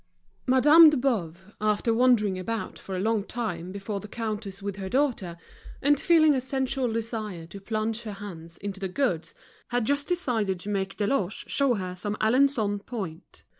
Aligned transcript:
Madame 0.47 0.89
de 0.89 0.97
Boves, 0.97 1.37
after 1.61 1.93
wandering 1.93 2.39
about 2.39 2.79
for 2.79 2.95
a 2.95 2.99
long 2.99 3.23
time 3.23 3.71
before 3.71 3.99
the 3.99 4.07
counters 4.07 4.59
with 4.59 4.77
her 4.77 4.89
daughter, 4.89 5.37
and 5.79 5.99
feeling 5.99 6.33
a 6.33 6.41
sensual 6.41 6.91
desire 6.91 7.45
to 7.45 7.61
plunge 7.61 8.01
her 8.01 8.13
hands 8.13 8.57
into 8.57 8.79
the 8.79 8.87
goods, 8.89 9.35
had 9.67 9.85
just 9.85 10.07
decided 10.07 10.59
to 10.59 10.69
make 10.69 10.97
Deloche 10.97 11.47
show 11.47 11.75
her 11.75 11.95
some 11.95 12.15
Alençon 12.15 12.83
point. 12.83 13.43